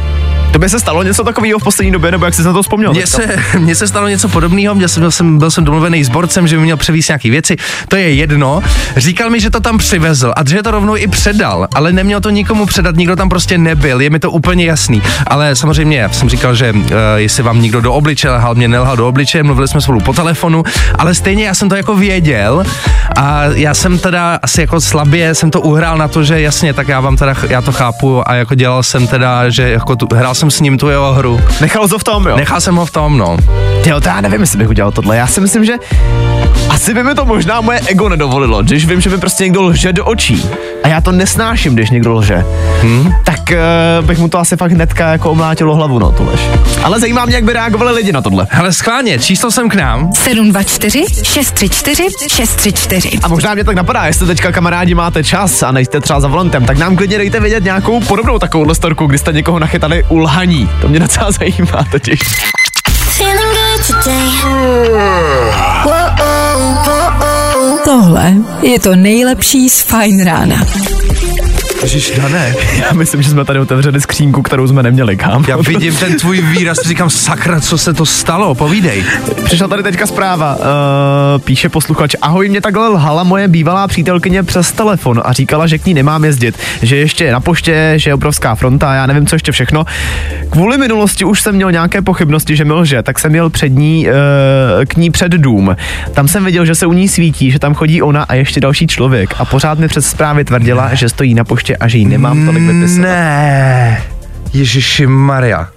[0.53, 2.93] To by se stalo něco takového v poslední době, nebo jak jsi na to vzpomněl?
[2.93, 6.09] Mně se, mně se stalo něco podobného, byl jsem, byl, jsem, byl jsem domluvený s
[6.09, 7.57] borcem, že by měl převíst nějaké věci,
[7.89, 8.63] to je jedno.
[8.97, 12.31] Říkal mi, že to tam přivezl a že to rovnou i předal, ale neměl to
[12.31, 15.03] nikomu předat, nikdo tam prostě nebyl, je mi to úplně jasný.
[15.27, 16.81] Ale samozřejmě, já jsem říkal, že uh,
[17.17, 20.63] jestli vám někdo do obličeje lhal, mě nelhal do obličeje, mluvili jsme spolu po telefonu,
[20.99, 22.65] ale stejně já jsem to jako věděl
[23.17, 26.89] a já jsem teda asi jako slabě jsem to uhrál na to, že jasně, tak
[26.89, 30.35] já vám teda, já to chápu a jako dělal jsem teda, že jako tu, hrál
[30.43, 31.41] jsem s ním tu jeho hru.
[31.61, 32.37] Nechal jsi ho v tom, jo?
[32.37, 33.37] Nechal jsem ho v tom, no.
[33.87, 35.17] Jo, to já nevím, jestli bych udělal tohle.
[35.17, 35.75] Já si myslím, že
[36.69, 39.93] asi by mi to možná moje ego nedovolilo, když vím, že mi prostě někdo lže
[39.93, 40.47] do očí.
[40.85, 42.45] A já to nesnáším, když někdo lže.
[42.83, 43.13] Hmm?
[43.25, 46.41] Tak uh, bych mu to asi fakt hnedka jako omlátilo hlavu, no, tu lež.
[46.83, 48.47] Ale zajímá mě, jak by reagovali lidi na tohle.
[48.51, 50.13] Hele, schválně, číslo jsem k nám.
[50.13, 53.19] 724 634 634.
[53.23, 56.65] A možná mě tak napadá, jestli teďka kamarádi máte čas a nejste třeba za volantem,
[56.65, 60.71] tak nám klidně dejte vědět nějakou podobnou takovou storku, kdy jste někoho nachytali u lhaní.
[60.81, 62.21] To mě docela zajímá totiž.
[67.85, 70.57] Tohle je to nejlepší z Fajn rána.
[71.83, 72.55] Ježiš, Dané.
[72.79, 75.45] Já myslím, že jsme tady otevřeli skřínku, kterou jsme neměli, kam.
[75.49, 79.05] Já vidím ten tvůj výraz, říkám, sakra, co se to stalo, povídej.
[79.45, 80.63] Přišla tady teďka zpráva, uh,
[81.43, 82.15] píše posluchač.
[82.23, 86.25] Ahoj, mě takhle lhala moje bývalá přítelkyně přes telefon a říkala, že k ní nemám
[86.25, 89.85] jezdit, že ještě je na poště, že je obrovská fronta, já nevím, co ještě všechno.
[90.51, 94.07] Kvůli minulosti už jsem měl nějaké pochybnosti, že mi lže, tak jsem jel před ní,
[94.09, 94.15] uh,
[94.85, 95.77] k ní před dům.
[96.15, 98.87] Tam jsem viděl, že se u ní svítí, že tam chodí ona a ještě další
[98.87, 102.47] člověk a pořád mi přes zprávy tvrdila, že stojí na poště a že jí nemám
[102.47, 103.03] tolik vypisovat.
[103.03, 104.03] Ne.
[104.53, 105.69] Ježiši Maria.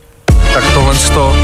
[0.53, 1.35] Tak tohle to,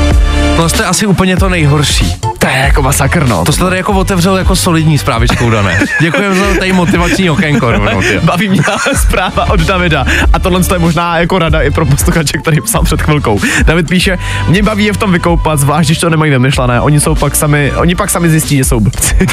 [0.56, 2.16] tohle to je asi úplně to nejhorší.
[2.40, 3.46] To je jako masakr, no.
[3.46, 5.80] To jste tady jako otevřel jako solidní zprávičkou, Dané.
[6.02, 7.72] Děkujeme za tady motivační okénko.
[7.72, 8.02] rovnou.
[8.24, 8.62] Baví mě
[8.96, 10.06] zpráva od Davida.
[10.34, 13.40] A tohle je možná jako rada i pro posluchače, který psal před chvilkou.
[13.66, 16.82] David píše, mě baví je v tom vykoupat, zvlášť když to nemají vymyšlené.
[16.82, 19.16] Oni jsou pak sami, oni pak sami zjistí, že jsou blbci.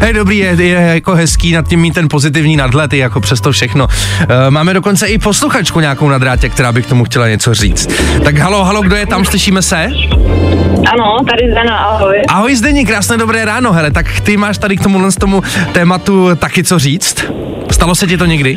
[0.00, 3.52] Hej, dobrý, je, je jako hezký nad tím mít ten pozitivní nadhled, i jako přesto
[3.52, 3.86] všechno.
[4.46, 7.88] E, máme dokonce i posluchačku nějakou na drátě, která by k tomu chtěla něco říct.
[8.24, 9.88] Tak halo, halo, kdo je tam, slyšíme se?
[10.92, 12.22] Ano, tady Zdena, ahoj.
[12.28, 16.36] Ahoj Zdení, krásné dobré ráno, hele, tak ty máš tady k tomuhle z tomu tématu
[16.36, 17.24] taky co říct?
[17.70, 18.56] Stalo se ti to někdy?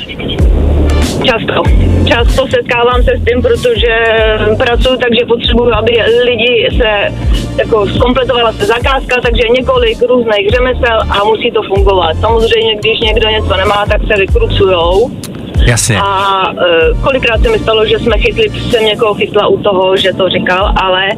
[1.24, 1.64] Často.
[2.06, 3.94] Často setkávám se s tím, protože
[4.58, 5.92] pracuji, takže potřebuju, aby
[6.24, 7.14] lidi se
[7.58, 12.18] jako zkompletovala se zakázka, takže několik různých řemesel a musí to fungovat.
[12.20, 15.12] Samozřejmě, když někdo něco nemá, tak se vykrucujou.
[15.68, 15.98] Jasně.
[16.02, 20.14] A e, kolikrát se mi stalo, že jsme chytli, jsem někoho chytla u toho, že
[20.14, 21.10] to říkal, ale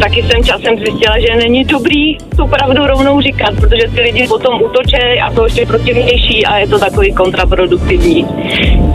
[0.00, 4.62] taky jsem časem zjistila, že není dobrý tu pravdu rovnou říkat, protože ty lidi potom
[4.62, 8.26] útočí a to ještě protivnější a je to takový kontraproduktivní.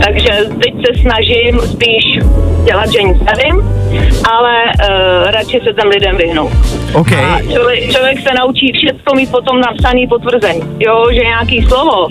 [0.05, 0.31] Takže
[0.63, 2.03] teď se snažím spíš
[2.65, 3.61] dělat, že nic nevím,
[4.31, 6.51] ale e, radši se těm lidem vyhnout.
[6.93, 7.11] OK.
[7.11, 10.61] A člověk, člověk se naučí všechno mít potom napsaný potvrzení.
[10.79, 12.07] Jo, že nějaký slovo,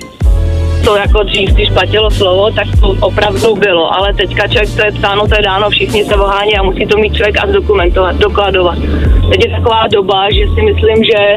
[0.85, 4.93] to jako dřív, když platilo slovo, tak to opravdu bylo, ale teďka člověk, to je
[4.93, 8.79] psáno, to je dáno, všichni se ohání a musí to mít člověk a zdokumentovat, dokladovat.
[9.31, 11.37] Teď je taková doba, že si myslím, že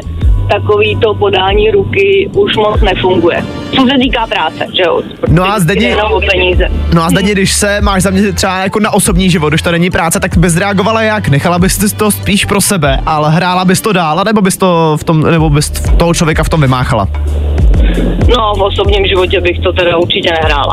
[0.52, 3.44] takový to podání ruky už moc nefunguje.
[3.76, 5.02] Co se týká práce, že jo?
[5.28, 6.64] No a zde o peníze.
[6.94, 9.90] No a zde, když se máš zaměřit třeba jako na osobní život, když to není
[9.90, 11.28] práce, tak bys reagovala jak?
[11.28, 15.04] Nechala bys to spíš pro sebe, ale hrála bys to dál, nebo bys to v
[15.04, 17.08] tom, nebo bys toho člověka v tom vymáchala?
[18.36, 20.72] No, v osobním životě bych to teda určitě nehrála.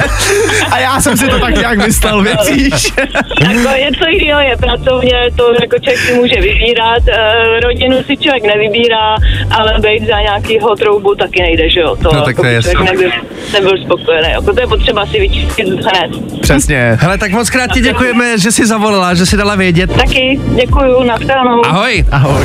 [0.70, 2.92] A já jsem si to tak nějak myslel, věcíš?
[3.40, 8.16] jako je co jiného, je pracovně, to jako člověk si může vybírat, e, rodinu si
[8.16, 9.16] člověk nevybírá,
[9.50, 11.96] ale být za nějakýho troubu taky nejde, že jo?
[12.02, 13.10] To, No, tak to je člověk nebyl,
[13.52, 16.40] nebyl spokojený, jako to je potřeba si vyčistit hned.
[16.40, 16.98] Přesně.
[17.00, 19.92] Hele, tak moc krát ti děkujeme, že jsi zavolala, že jsi dala vědět.
[19.96, 21.66] Taky, děkuju, nashledanou.
[21.66, 22.04] Ahoj.
[22.10, 22.44] Ahoj.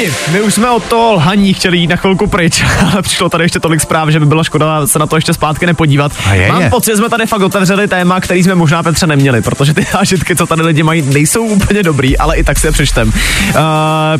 [0.00, 3.44] Lidi, my už jsme od toho lhaní chtěli jít na chvilku pryč, ale přišlo tady
[3.44, 6.12] ještě tolik zpráv, že by byla škoda se na to ještě zpátky nepodívat.
[6.26, 6.70] A je, Mám je.
[6.70, 10.36] pocit, že jsme tady fakt otevřeli téma, který jsme možná Petře neměli, protože ty zážitky,
[10.36, 13.08] co tady lidi mají, nejsou úplně dobrý, ale i tak si je přečtem.
[13.08, 13.54] Uh,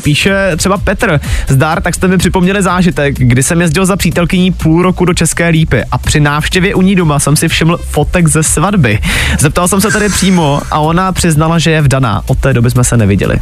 [0.03, 4.83] píše třeba Petr, zdar, tak jste mi připomněli zážitek, kdy jsem jezdil za přítelkyní půl
[4.83, 8.43] roku do České Lípy a při návštěvě u ní doma jsem si všiml fotek ze
[8.43, 8.99] svatby.
[9.39, 12.23] Zeptal jsem se tady přímo a ona přiznala, že je vdaná.
[12.27, 13.37] Od té doby jsme se neviděli.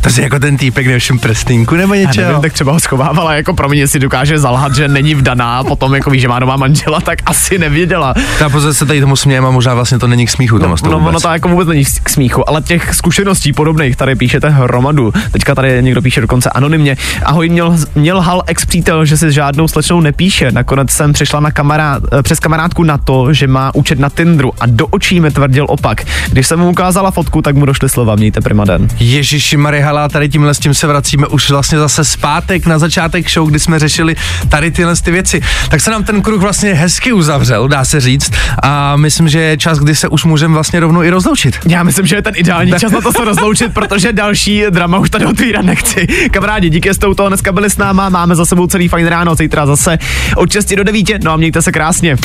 [0.00, 2.28] To jsi jako ten týpek nevšim prstínku nebo něčeho?
[2.28, 5.94] nevím, tak třeba ho schovávala, jako pro mě, jestli dokáže zalhat, že není vdaná, potom
[5.94, 8.14] jako ví, že má doma manžela, tak asi nevěděla.
[8.38, 10.58] Ta pozice se tady tomu smějem a možná vlastně to není k smíchu.
[10.58, 14.48] No, no ono to jako vůbec není k smíchu, ale těch zkušeností podobných tady píšete
[14.48, 15.12] hromadu.
[15.32, 16.96] Teďka tady někdo píše dokonce anonymně.
[17.24, 20.52] Ahoj, měl, měl hal ex přítel, že si s žádnou slečnou nepíše.
[20.52, 24.52] Nakonec jsem přišla na kamarád, eh, přes kamarádku na to, že má účet na Tinderu
[24.60, 26.04] a do očí mi tvrdil opak.
[26.30, 28.88] Když jsem mu ukázala fotku, tak mu došly slova, mějte prima den.
[28.98, 33.48] Ježiši Marihala, tady tímhle s tím se vracíme už vlastně zase zpátek na začátek show,
[33.48, 34.16] kdy jsme řešili
[34.48, 35.40] tady tyhle ty věci.
[35.68, 38.32] Tak se nám ten kruh vlastně hezky uzavřel, dá se říct.
[38.62, 41.58] A myslím, že je čas, kdy se už můžeme vlastně rovnou i rozloučit.
[41.68, 45.10] Já myslím, že je ten ideální čas na to se rozloučit, protože další drama už
[45.10, 46.06] tady otvírat nechci.
[46.30, 49.06] Kamarádi, díky, že jste u toho dneska byli s náma, máme za sebou celý fajn
[49.06, 49.98] ráno, zítra zase
[50.36, 52.16] od 6 do 9, no a mějte se krásně.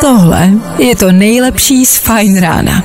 [0.00, 2.82] Tohle je to nejlepší z Fine rána.